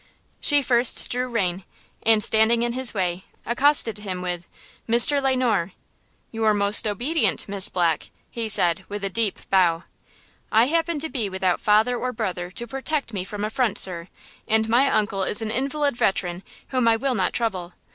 She 0.39 0.63
first 0.63 1.11
drew 1.11 1.27
rein, 1.27 1.63
and, 2.01 2.23
standing 2.23 2.63
in 2.63 2.73
his 2.73 2.91
way, 2.91 3.25
accosted 3.45 3.99
him 3.99 4.23
with: 4.23 4.47
"Mr. 4.89 5.21
Le 5.21 5.35
Noir!" 5.35 5.73
"Your 6.31 6.55
most 6.55 6.87
obedient, 6.87 7.47
Miss 7.47 7.69
Black!" 7.69 8.09
he 8.31 8.49
said, 8.49 8.83
with 8.89 9.03
a 9.03 9.11
deep 9.11 9.47
bow. 9.51 9.83
"I 10.51 10.65
happen 10.65 10.97
to 11.01 11.09
be 11.09 11.29
without 11.29 11.61
father 11.61 11.95
or 11.95 12.11
brother 12.13 12.49
to 12.49 12.65
protect 12.65 13.13
me 13.13 13.23
from 13.23 13.45
affront, 13.45 13.77
sir, 13.77 14.07
and 14.47 14.67
my 14.67 14.89
uncle 14.89 15.21
is 15.21 15.39
an 15.39 15.51
invalid 15.51 15.95
veteran 15.95 16.41
whom 16.69 16.87
I 16.87 16.95
will 16.95 17.13
not 17.13 17.31
trouble! 17.31 17.73